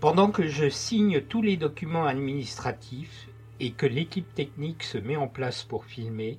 Pendant 0.00 0.30
que 0.30 0.46
je 0.46 0.68
signe 0.68 1.22
tous 1.22 1.42
les 1.42 1.56
documents 1.56 2.06
administratifs 2.06 3.28
et 3.60 3.72
que 3.72 3.86
l'équipe 3.86 4.32
technique 4.34 4.82
se 4.82 4.98
met 4.98 5.16
en 5.16 5.26
place 5.26 5.64
pour 5.64 5.86
filmer, 5.86 6.38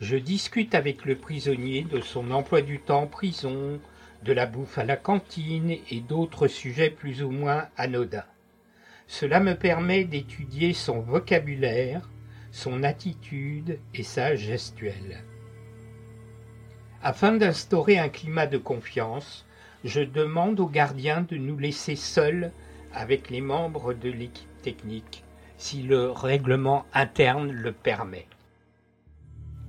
je 0.00 0.16
discute 0.16 0.74
avec 0.74 1.04
le 1.04 1.16
prisonnier 1.16 1.82
de 1.82 2.00
son 2.00 2.30
emploi 2.30 2.62
du 2.62 2.80
temps 2.80 3.02
en 3.02 3.06
prison, 3.06 3.78
de 4.24 4.32
la 4.32 4.46
bouffe 4.46 4.78
à 4.78 4.84
la 4.84 4.96
cantine 4.96 5.76
et 5.90 6.00
d'autres 6.00 6.48
sujets 6.48 6.90
plus 6.90 7.22
ou 7.22 7.30
moins 7.30 7.68
anodins. 7.76 8.24
Cela 9.06 9.40
me 9.40 9.54
permet 9.54 10.04
d'étudier 10.04 10.72
son 10.72 11.00
vocabulaire, 11.00 12.08
son 12.50 12.82
attitude 12.82 13.78
et 13.94 14.02
sa 14.02 14.34
gestuelle. 14.34 15.22
Afin 17.02 17.32
d'instaurer 17.32 17.98
un 17.98 18.08
climat 18.08 18.46
de 18.46 18.58
confiance, 18.58 19.46
je 19.84 20.00
demande 20.00 20.58
aux 20.58 20.66
gardiens 20.66 21.20
de 21.20 21.36
nous 21.36 21.56
laisser 21.56 21.94
seuls 21.94 22.50
avec 22.92 23.30
les 23.30 23.40
membres 23.40 23.94
de 23.94 24.10
l'équipe 24.10 24.62
technique, 24.62 25.22
si 25.58 25.82
le 25.82 26.10
règlement 26.10 26.86
interne 26.92 27.52
le 27.52 27.70
permet. 27.70 28.26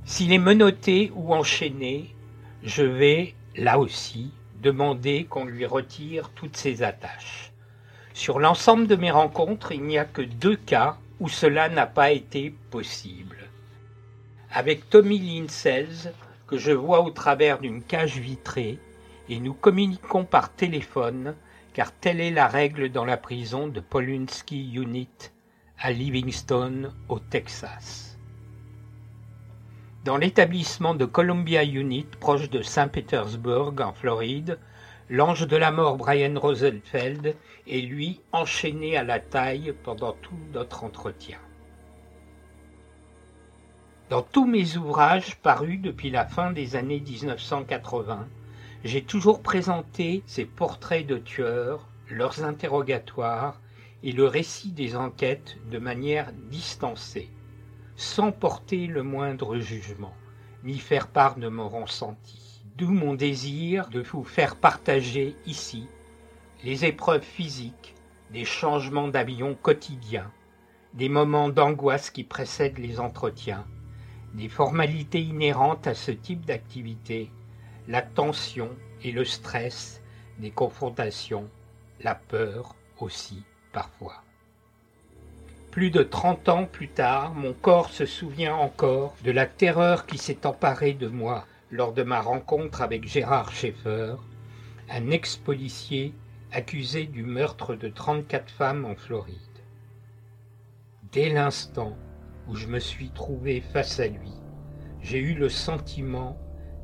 S'il 0.06 0.34
est 0.34 0.40
menotté 0.40 1.12
ou 1.14 1.36
enchaîné, 1.36 2.16
je 2.64 2.84
vais, 2.84 3.36
là 3.56 3.78
aussi, 3.78 4.32
demander 4.64 5.26
qu'on 5.26 5.46
lui 5.46 5.68
retire 5.68 6.32
toutes 6.34 6.58
ses 6.58 6.82
attaches. 6.82 7.52
Sur 8.16 8.40
l'ensemble 8.40 8.88
de 8.88 8.96
mes 8.96 9.12
rencontres, 9.12 9.72
il 9.72 9.84
n'y 9.84 10.00
a 10.00 10.06
que 10.06 10.24
deux 10.24 10.56
cas 10.56 10.98
où 11.20 11.30
cela 11.30 11.70
n'a 11.70 11.86
pas 11.86 12.12
été 12.12 12.56
possible. 12.72 13.38
Avec 14.52 14.90
Tommy 14.90 15.20
Linsels, 15.20 16.12
que 16.50 16.58
je 16.58 16.72
vois 16.72 17.02
au 17.02 17.12
travers 17.12 17.60
d'une 17.60 17.84
cage 17.84 18.18
vitrée, 18.18 18.80
et 19.30 19.40
nous 19.40 19.54
communiquons 19.54 20.26
par 20.26 20.54
téléphone, 20.54 21.36
car 21.74 21.92
telle 21.92 22.20
est 22.20 22.32
la 22.32 22.48
règle 22.48 22.90
dans 22.92 23.06
la 23.06 23.18
prison 23.18 23.68
de 23.68 23.80
Polunsky 23.80 24.74
Unit 24.74 25.32
à 25.78 25.92
Livingston, 25.92 26.92
au 27.08 27.20
Texas. 27.20 28.18
Dans 30.04 30.18
l'établissement 30.18 30.96
de 30.96 31.06
Columbia 31.06 31.64
Unit, 31.64 32.08
proche 32.20 32.50
de 32.50 32.62
Saint-Pétersbourg, 32.62 33.74
en 33.80 33.94
Floride, 33.94 34.58
L'ange 35.12 35.48
de 35.48 35.58
la 35.58 35.72
mort 35.72 35.98
Brian 35.98 36.40
Rosenfeld 36.40 37.36
est 37.68 37.82
lui 37.82 38.22
enchaîné 38.32 38.96
à 38.96 39.04
la 39.04 39.20
taille 39.20 39.74
pendant 39.84 40.14
tout 40.14 40.38
notre 40.54 40.84
entretien. 40.84 41.40
Dans 44.10 44.24
tous 44.24 44.48
mes 44.48 44.76
ouvrages 44.76 45.36
parus 45.36 45.80
depuis 45.80 46.10
la 46.10 46.26
fin 46.26 46.52
des 46.52 46.76
années 46.76 47.00
1980, 47.00 48.28
j'ai 48.84 49.04
toujours 49.04 49.44
présenté 49.44 50.24
ces 50.26 50.46
portraits 50.46 51.06
de 51.06 51.20
tueurs, 51.20 51.88
leurs 52.10 52.44
interrogatoires 52.44 53.62
et 54.02 54.12
le 54.12 54.26
récit 54.26 54.72
des 54.72 54.96
enquêtes 54.96 55.58
de 55.70 55.78
manière 55.78 56.32
distancée, 56.50 57.30
sans 57.98 58.32
porter 58.32 58.88
le 58.88 59.04
moindre 59.04 59.60
jugement, 59.60 60.16
ni 60.64 60.80
faire 60.80 61.10
part 61.10 61.36
de 61.36 61.48
mon 61.48 61.70
ressenti. 61.70 62.64
D'où 62.78 62.90
mon 62.90 63.14
désir 63.14 63.90
de 63.90 64.02
vous 64.02 64.24
faire 64.24 64.56
partager 64.56 65.36
ici 65.46 65.88
les 66.64 66.84
épreuves 66.84 67.22
physiques, 67.22 67.94
des 68.32 68.46
changements 68.46 69.08
d'avion 69.08 69.54
quotidiens, 69.54 70.32
des 70.96 71.10
moments 71.10 71.50
d'angoisse 71.50 72.10
qui 72.10 72.24
précèdent 72.24 72.80
les 72.80 73.00
entretiens, 73.00 73.66
des 74.34 74.50
formalités 74.50 75.22
inhérentes 75.22 75.88
à 75.88 75.94
ce 75.94 76.12
type 76.12 76.46
d'activité, 76.46 77.32
la 77.88 78.02
tension 78.02 78.70
et 79.04 79.12
le 79.12 79.26
stress 79.26 80.02
des 80.40 80.52
confrontations, 80.52 81.50
la 82.02 82.16
peur 82.16 82.76
aussi 83.00 83.44
parfois. 83.72 84.24
Plus 85.72 85.92
de 85.92 86.02
trente 86.02 86.50
ans 86.50 86.66
plus 86.66 86.90
tard, 86.90 87.34
mon 87.36 87.54
corps 87.54 87.90
se 87.90 88.06
souvient 88.06 88.56
encore 88.56 89.16
de 89.24 89.32
la 89.32 89.46
terreur 89.46 90.06
qui 90.06 90.18
s'est 90.18 90.46
emparée 90.46 90.94
de 90.94 91.08
moi 91.08 91.46
lors 91.72 91.94
de 91.94 92.04
ma 92.04 92.22
rencontre 92.22 92.82
avec 92.82 93.08
Gérard 93.08 93.52
Schaeffer, 93.52 94.16
un 94.90 95.12
ex-policier 95.12 96.14
accusé 96.52 97.06
du 97.06 97.24
meurtre 97.24 97.76
de 97.76 97.90
34 97.90 98.50
femmes 98.50 98.86
en 98.86 98.96
Floride. 98.96 99.38
Dès 101.12 101.30
l'instant 101.30 101.96
où 102.50 102.56
je 102.56 102.66
me 102.66 102.80
suis 102.80 103.10
trouvé 103.10 103.62
face 103.62 104.00
à 104.00 104.08
lui, 104.08 104.34
j'ai 105.04 105.20
eu 105.20 105.36
le 105.36 105.50
sentiment 105.50 106.36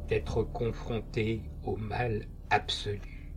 d'être 0.07 0.43
confronté 0.43 1.41
au 1.63 1.75
mal 1.75 2.27
absolu. 2.51 3.33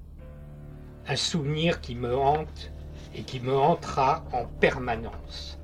Un 1.07 1.17
souvenir 1.17 1.81
qui 1.81 1.95
me 1.95 2.15
hante 2.15 2.71
et 3.15 3.23
qui 3.23 3.41
me 3.41 3.57
hantera 3.57 4.27
en 4.33 4.45
permanence. 4.45 5.59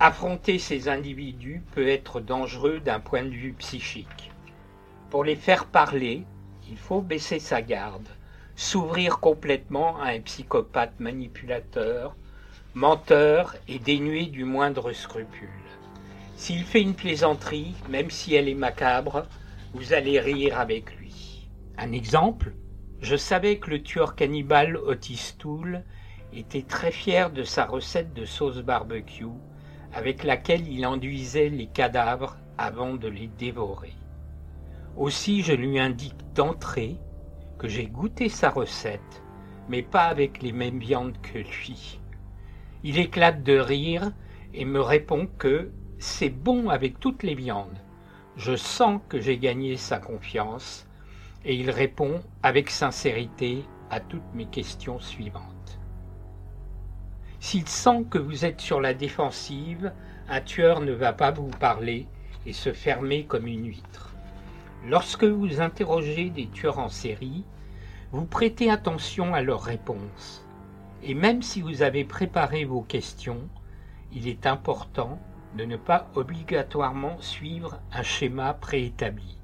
Affronter 0.00 0.58
ces 0.58 0.88
individus 0.88 1.62
peut 1.72 1.88
être 1.88 2.20
dangereux 2.20 2.80
d'un 2.80 2.98
point 2.98 3.22
de 3.22 3.28
vue 3.28 3.52
psychique. 3.52 4.32
Pour 5.10 5.24
les 5.24 5.36
faire 5.36 5.66
parler, 5.66 6.24
il 6.70 6.78
faut 6.78 7.02
baisser 7.02 7.38
sa 7.38 7.60
garde, 7.60 8.08
s'ouvrir 8.56 9.20
complètement 9.20 10.00
à 10.00 10.08
un 10.08 10.20
psychopathe 10.20 10.98
manipulateur, 11.00 12.16
menteur 12.74 13.56
et 13.68 13.78
dénué 13.78 14.24
du 14.24 14.44
moindre 14.44 14.94
scrupule. 14.94 15.50
S'il 16.42 16.64
fait 16.64 16.82
une 16.82 16.96
plaisanterie, 16.96 17.72
même 17.88 18.10
si 18.10 18.34
elle 18.34 18.48
est 18.48 18.54
macabre, 18.54 19.22
vous 19.74 19.92
allez 19.92 20.18
rire 20.18 20.58
avec 20.58 20.98
lui. 20.98 21.48
Un 21.78 21.92
exemple 21.92 22.52
Je 23.00 23.14
savais 23.14 23.58
que 23.58 23.70
le 23.70 23.80
tueur 23.80 24.16
cannibale 24.16 24.76
Otis 24.76 25.36
Toole 25.38 25.84
était 26.32 26.64
très 26.64 26.90
fier 26.90 27.30
de 27.30 27.44
sa 27.44 27.64
recette 27.64 28.12
de 28.12 28.24
sauce 28.24 28.58
barbecue 28.58 29.28
avec 29.92 30.24
laquelle 30.24 30.66
il 30.66 30.84
enduisait 30.84 31.48
les 31.48 31.68
cadavres 31.68 32.36
avant 32.58 32.94
de 32.94 33.06
les 33.06 33.28
dévorer. 33.28 33.94
Aussi 34.96 35.42
je 35.42 35.52
lui 35.52 35.78
indique 35.78 36.34
d'entrée 36.34 36.96
que 37.56 37.68
j'ai 37.68 37.86
goûté 37.86 38.28
sa 38.28 38.50
recette, 38.50 39.22
mais 39.68 39.82
pas 39.82 40.06
avec 40.06 40.42
les 40.42 40.50
mêmes 40.50 40.80
viandes 40.80 41.18
que 41.22 41.38
lui. 41.38 42.00
Il 42.82 42.98
éclate 42.98 43.44
de 43.44 43.56
rire 43.56 44.10
et 44.52 44.64
me 44.64 44.80
répond 44.80 45.28
que 45.38 45.70
c'est 46.02 46.30
bon 46.30 46.68
avec 46.68 46.98
toutes 46.98 47.22
les 47.22 47.36
viandes. 47.36 47.78
Je 48.36 48.56
sens 48.56 49.00
que 49.08 49.20
j'ai 49.20 49.38
gagné 49.38 49.76
sa 49.76 49.98
confiance 49.98 50.84
et 51.44 51.54
il 51.54 51.70
répond 51.70 52.20
avec 52.42 52.70
sincérité 52.70 53.62
à 53.88 54.00
toutes 54.00 54.34
mes 54.34 54.46
questions 54.46 54.98
suivantes. 54.98 55.78
S'il 57.38 57.68
sent 57.68 58.04
que 58.10 58.18
vous 58.18 58.44
êtes 58.44 58.60
sur 58.60 58.80
la 58.80 58.94
défensive, 58.94 59.92
un 60.28 60.40
tueur 60.40 60.80
ne 60.80 60.90
va 60.90 61.12
pas 61.12 61.30
vous 61.30 61.50
parler 61.60 62.08
et 62.46 62.52
se 62.52 62.72
fermer 62.72 63.24
comme 63.24 63.46
une 63.46 63.68
huître. 63.68 64.12
Lorsque 64.88 65.24
vous 65.24 65.60
interrogez 65.60 66.30
des 66.30 66.48
tueurs 66.48 66.80
en 66.80 66.88
série, 66.88 67.44
vous 68.10 68.24
prêtez 68.24 68.70
attention 68.70 69.34
à 69.34 69.40
leurs 69.40 69.62
réponses. 69.62 70.44
Et 71.04 71.14
même 71.14 71.42
si 71.42 71.60
vous 71.62 71.82
avez 71.82 72.04
préparé 72.04 72.64
vos 72.64 72.82
questions, 72.82 73.48
il 74.12 74.26
est 74.26 74.48
important 74.48 75.20
de 75.56 75.64
ne 75.64 75.76
pas 75.76 76.08
obligatoirement 76.14 77.20
suivre 77.20 77.80
un 77.92 78.02
schéma 78.02 78.54
préétabli, 78.54 79.38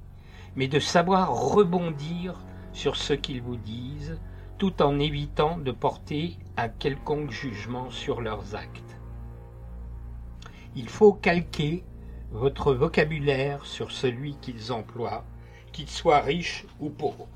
mais 0.55 0.67
de 0.67 0.79
savoir 0.79 1.33
rebondir 1.33 2.39
sur 2.73 2.95
ce 2.95 3.13
qu'ils 3.13 3.41
vous 3.41 3.57
disent, 3.57 4.19
tout 4.57 4.81
en 4.81 4.99
évitant 4.99 5.57
de 5.57 5.71
porter 5.71 6.37
un 6.57 6.67
quelconque 6.67 7.31
jugement 7.31 7.89
sur 7.91 8.21
leurs 8.21 8.55
actes. 8.55 8.97
Il 10.75 10.89
faut 10.89 11.13
calquer 11.13 11.83
votre 12.31 12.73
vocabulaire 12.73 13.65
sur 13.65 13.91
celui 13.91 14.35
qu'ils 14.35 14.71
emploient, 14.71 15.23
qu'ils 15.71 15.89
soient 15.89 16.19
riches 16.19 16.65
ou 16.79 16.89
pauvres. 16.89 17.27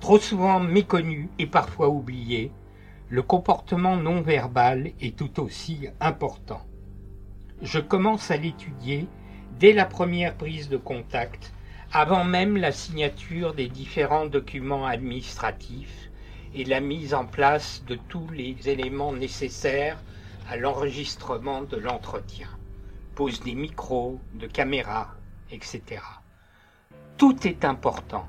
Trop 0.00 0.18
souvent 0.18 0.60
méconnu 0.60 1.30
et 1.38 1.46
parfois 1.46 1.88
oublié, 1.88 2.52
le 3.08 3.22
comportement 3.22 3.96
non 3.96 4.20
verbal 4.20 4.92
est 5.00 5.16
tout 5.16 5.40
aussi 5.40 5.88
important. 6.00 6.60
Je 7.62 7.78
commence 7.78 8.30
à 8.30 8.36
l'étudier 8.36 9.06
dès 9.58 9.72
la 9.72 9.86
première 9.86 10.34
prise 10.34 10.68
de 10.68 10.76
contact, 10.76 11.54
avant 11.90 12.22
même 12.22 12.58
la 12.58 12.70
signature 12.70 13.54
des 13.54 13.68
différents 13.68 14.26
documents 14.26 14.86
administratifs 14.86 16.10
et 16.54 16.64
la 16.64 16.80
mise 16.80 17.14
en 17.14 17.24
place 17.24 17.82
de 17.86 17.94
tous 18.08 18.28
les 18.28 18.68
éléments 18.68 19.14
nécessaires 19.14 19.98
à 20.50 20.58
l'enregistrement 20.58 21.62
de 21.62 21.78
l'entretien 21.78 22.48
pose 23.14 23.40
des 23.40 23.54
micros, 23.54 24.20
de 24.34 24.46
caméras, 24.46 25.14
etc. 25.50 26.02
Tout 27.16 27.48
est 27.48 27.64
important. 27.64 28.28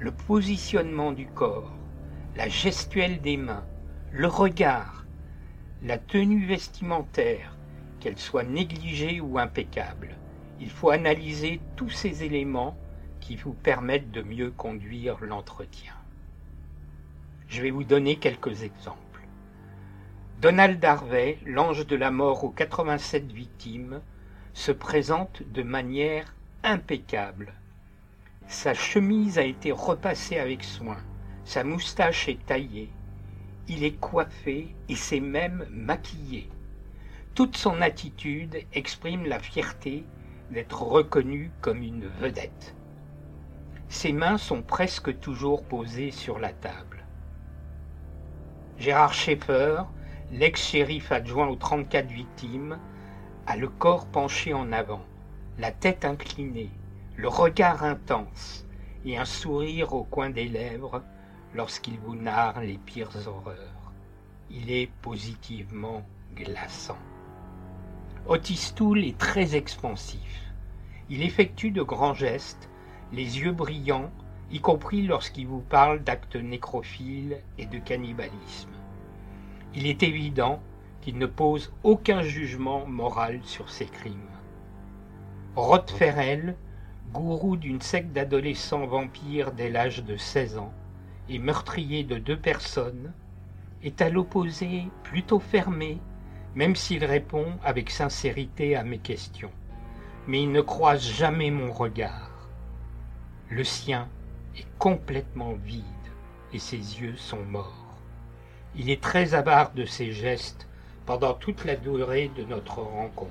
Le 0.00 0.10
positionnement 0.10 1.12
du 1.12 1.26
corps, 1.26 1.72
la 2.34 2.48
gestuelle 2.48 3.20
des 3.20 3.36
mains, 3.36 3.64
le 4.10 4.26
regard, 4.26 5.04
la 5.82 5.98
tenue 5.98 6.44
vestimentaire, 6.44 7.56
qu'elle 8.04 8.18
soit 8.18 8.44
négligée 8.44 9.22
ou 9.22 9.38
impeccable. 9.38 10.18
Il 10.60 10.68
faut 10.68 10.90
analyser 10.90 11.62
tous 11.74 11.88
ces 11.88 12.22
éléments 12.22 12.76
qui 13.18 13.34
vous 13.34 13.54
permettent 13.54 14.10
de 14.10 14.20
mieux 14.20 14.50
conduire 14.50 15.24
l'entretien. 15.24 15.94
Je 17.48 17.62
vais 17.62 17.70
vous 17.70 17.82
donner 17.82 18.16
quelques 18.16 18.62
exemples. 18.62 19.26
Donald 20.42 20.84
Harvey, 20.84 21.38
l'ange 21.46 21.86
de 21.86 21.96
la 21.96 22.10
mort 22.10 22.44
aux 22.44 22.50
87 22.50 23.32
victimes, 23.32 24.02
se 24.52 24.70
présente 24.70 25.42
de 25.54 25.62
manière 25.62 26.34
impeccable. 26.62 27.54
Sa 28.48 28.74
chemise 28.74 29.38
a 29.38 29.44
été 29.44 29.72
repassée 29.72 30.36
avec 30.36 30.62
soin, 30.62 30.98
sa 31.46 31.64
moustache 31.64 32.28
est 32.28 32.44
taillée, 32.44 32.90
il 33.66 33.82
est 33.82 33.98
coiffé 33.98 34.76
et 34.90 34.94
s'est 34.94 35.20
même 35.20 35.66
maquillé. 35.70 36.53
Toute 37.34 37.56
son 37.56 37.82
attitude 37.82 38.64
exprime 38.72 39.26
la 39.26 39.40
fierté 39.40 40.04
d'être 40.52 40.82
reconnu 40.82 41.50
comme 41.60 41.82
une 41.82 42.06
vedette. 42.20 42.76
Ses 43.88 44.12
mains 44.12 44.38
sont 44.38 44.62
presque 44.62 45.18
toujours 45.18 45.64
posées 45.64 46.12
sur 46.12 46.38
la 46.38 46.52
table. 46.52 47.04
Gérard 48.78 49.14
Schaeffer, 49.14 49.82
l'ex-shérif 50.30 51.10
adjoint 51.10 51.48
aux 51.48 51.56
34 51.56 52.06
victimes, 52.06 52.78
a 53.48 53.56
le 53.56 53.68
corps 53.68 54.06
penché 54.06 54.54
en 54.54 54.70
avant, 54.70 55.02
la 55.58 55.72
tête 55.72 56.04
inclinée, 56.04 56.70
le 57.16 57.26
regard 57.26 57.82
intense 57.82 58.64
et 59.04 59.18
un 59.18 59.24
sourire 59.24 59.92
au 59.92 60.04
coin 60.04 60.30
des 60.30 60.46
lèvres 60.46 61.02
lorsqu'il 61.52 61.98
vous 61.98 62.14
narre 62.14 62.60
les 62.60 62.78
pires 62.78 63.26
horreurs. 63.26 63.92
Il 64.50 64.70
est 64.70 64.86
positivement 65.02 66.08
glaçant. 66.36 66.98
Otis 68.26 68.72
Toole 68.74 69.04
est 69.04 69.18
très 69.18 69.54
expansif. 69.54 70.50
Il 71.10 71.22
effectue 71.22 71.70
de 71.70 71.82
grands 71.82 72.14
gestes, 72.14 72.70
les 73.12 73.40
yeux 73.40 73.52
brillants, 73.52 74.10
y 74.50 74.60
compris 74.60 75.02
lorsqu'il 75.02 75.46
vous 75.46 75.60
parle 75.60 76.02
d'actes 76.02 76.36
nécrophiles 76.36 77.36
et 77.58 77.66
de 77.66 77.78
cannibalisme. 77.78 78.70
Il 79.74 79.86
est 79.86 80.02
évident 80.02 80.62
qu'il 81.02 81.18
ne 81.18 81.26
pose 81.26 81.70
aucun 81.82 82.22
jugement 82.22 82.86
moral 82.86 83.40
sur 83.44 83.68
ces 83.68 83.84
crimes. 83.84 84.30
Rod 85.54 85.90
Ferrell, 85.90 86.56
gourou 87.12 87.56
d'une 87.56 87.82
secte 87.82 88.12
d'adolescents 88.12 88.86
vampires 88.86 89.52
dès 89.52 89.68
l'âge 89.68 90.02
de 90.02 90.16
16 90.16 90.56
ans, 90.56 90.72
et 91.28 91.38
meurtrier 91.38 92.04
de 92.04 92.16
deux 92.16 92.38
personnes, 92.38 93.12
est 93.82 94.00
à 94.00 94.08
l'opposé 94.08 94.84
plutôt 95.02 95.40
fermé, 95.40 95.98
même 96.54 96.76
s'il 96.76 97.04
répond 97.04 97.46
avec 97.64 97.90
sincérité 97.90 98.76
à 98.76 98.84
mes 98.84 98.98
questions. 98.98 99.50
Mais 100.26 100.42
il 100.42 100.52
ne 100.52 100.60
croise 100.60 101.02
jamais 101.02 101.50
mon 101.50 101.72
regard. 101.72 102.30
Le 103.50 103.64
sien 103.64 104.08
est 104.56 104.66
complètement 104.78 105.54
vide 105.64 105.84
et 106.52 106.58
ses 106.58 106.76
yeux 106.76 107.16
sont 107.16 107.42
morts. 107.44 107.98
Il 108.76 108.90
est 108.90 109.02
très 109.02 109.34
avare 109.34 109.72
de 109.72 109.84
ses 109.84 110.12
gestes 110.12 110.68
pendant 111.06 111.34
toute 111.34 111.64
la 111.64 111.76
durée 111.76 112.30
de 112.36 112.44
notre 112.44 112.78
rencontre. 112.78 113.30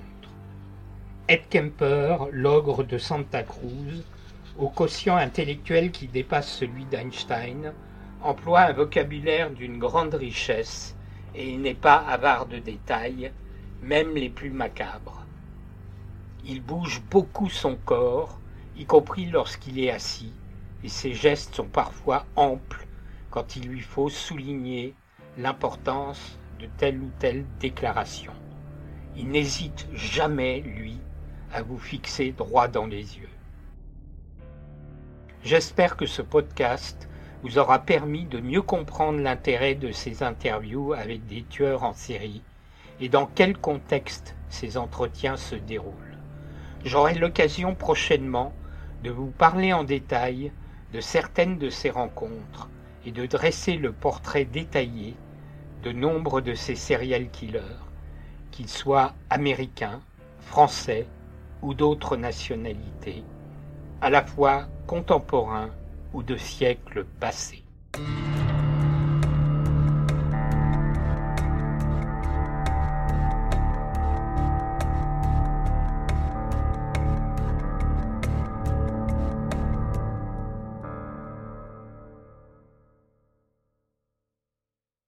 Ed 1.27 1.47
Kemper, 1.49 2.27
l'ogre 2.31 2.83
de 2.83 2.97
Santa 2.97 3.43
Cruz, 3.43 4.03
au 4.57 4.69
quotient 4.69 5.15
intellectuel 5.15 5.91
qui 5.91 6.07
dépasse 6.07 6.51
celui 6.51 6.85
d'Einstein, 6.85 7.73
emploie 8.21 8.61
un 8.61 8.73
vocabulaire 8.73 9.49
d'une 9.49 9.79
grande 9.79 10.13
richesse 10.13 10.95
et 11.35 11.49
il 11.49 11.61
n'est 11.61 11.73
pas 11.73 11.97
avare 11.97 12.45
de 12.45 12.59
détails, 12.59 13.31
même 13.81 14.15
les 14.15 14.29
plus 14.29 14.49
macabres. 14.49 15.25
Il 16.45 16.61
bouge 16.61 17.01
beaucoup 17.09 17.49
son 17.49 17.75
corps, 17.75 18.39
y 18.75 18.85
compris 18.85 19.25
lorsqu'il 19.25 19.79
est 19.79 19.91
assis, 19.91 20.33
et 20.83 20.89
ses 20.89 21.13
gestes 21.13 21.55
sont 21.55 21.67
parfois 21.67 22.25
amples 22.35 22.87
quand 23.29 23.55
il 23.55 23.67
lui 23.67 23.81
faut 23.81 24.09
souligner 24.09 24.93
l'importance 25.37 26.37
de 26.59 26.67
telle 26.77 27.01
ou 27.01 27.09
telle 27.19 27.45
déclaration. 27.59 28.33
Il 29.15 29.29
n'hésite 29.29 29.87
jamais, 29.93 30.61
lui, 30.61 30.99
à 31.51 31.61
vous 31.61 31.77
fixer 31.77 32.31
droit 32.31 32.67
dans 32.67 32.85
les 32.85 33.17
yeux. 33.17 33.29
J'espère 35.43 35.97
que 35.97 36.05
ce 36.05 36.21
podcast 36.21 37.09
vous 37.43 37.57
aura 37.57 37.79
permis 37.79 38.23
de 38.23 38.39
mieux 38.39 38.61
comprendre 38.61 39.19
l'intérêt 39.19 39.75
de 39.75 39.91
ces 39.91 40.23
interviews 40.23 40.93
avec 40.93 41.27
des 41.27 41.43
tueurs 41.43 41.83
en 41.83 41.93
série 41.93 42.41
et 43.01 43.09
dans 43.09 43.25
quel 43.25 43.57
contexte 43.57 44.33
ces 44.49 44.77
entretiens 44.77 45.35
se 45.35 45.55
déroulent. 45.55 45.93
J'aurai 46.85 47.15
l'occasion 47.15 47.75
prochainement 47.75 48.53
de 49.01 49.11
vous 49.11 49.29
parler 49.29 49.73
en 49.73 49.83
détail 49.83 50.53
de 50.93 51.01
certaines 51.01 51.57
de 51.57 51.69
ces 51.69 51.89
rencontres 51.89 52.69
et 53.05 53.11
de 53.11 53.25
dresser 53.25 53.75
le 53.75 53.91
portrait 53.91 54.45
détaillé 54.45 55.15
de 55.83 55.91
nombre 55.91 56.39
de 56.39 56.53
ces 56.53 56.75
serial 56.75 57.29
killers, 57.29 57.61
qu'ils 58.51 58.69
soient 58.69 59.13
américains, 59.29 59.99
français 60.39 61.07
ou 61.61 61.73
d'autres 61.73 62.15
nationalités, 62.15 63.23
à 63.99 64.09
la 64.09 64.23
fois 64.23 64.67
contemporains 64.87 65.71
ou 66.13 66.23
de 66.23 66.37
siècles 66.37 67.05
passés. 67.19 67.63